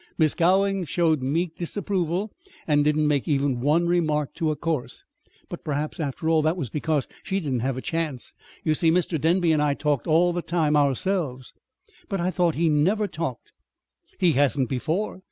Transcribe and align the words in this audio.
Mrs. 0.19 0.35
Gowing 0.37 0.85
showed 0.85 1.21
meek 1.21 1.55
disapproval, 1.59 2.31
and 2.65 2.83
didn't 2.83 3.07
make 3.07 3.27
even 3.27 3.61
one 3.61 3.85
remark 3.85 4.33
to 4.33 4.49
a 4.49 4.55
course 4.55 5.03
but 5.47 5.63
perhaps, 5.63 5.99
after 5.99 6.27
all, 6.27 6.41
that 6.41 6.57
was 6.57 6.71
because 6.71 7.07
she 7.21 7.39
didn't 7.39 7.59
have 7.59 7.77
a 7.77 7.83
chance. 7.83 8.33
You 8.63 8.73
see, 8.73 8.89
Mr. 8.89 9.21
Denby 9.21 9.51
and 9.51 9.61
I 9.61 9.75
talked 9.75 10.07
all 10.07 10.33
the 10.33 10.41
time 10.41 10.75
ourselves." 10.75 11.53
"But 12.09 12.19
I 12.19 12.31
thought 12.31 12.55
he 12.55 12.63
he 12.63 12.69
never 12.69 13.05
talked." 13.07 13.51
"He 14.17 14.31
hasn't 14.31 14.69
before. 14.69 15.19